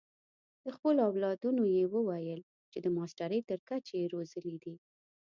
د 0.63 0.65
خپلو 0.75 0.99
اولادونو 1.09 1.63
یې 1.75 1.83
وویل 1.93 2.41
چې 2.71 2.77
د 2.81 2.87
ماسټرۍ 2.97 3.39
تر 3.49 3.57
کچې 3.69 3.93
یې 4.01 4.11
روزلي 4.13 4.55
دي. 4.63 4.75